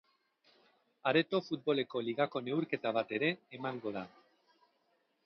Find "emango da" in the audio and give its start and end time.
3.59-4.05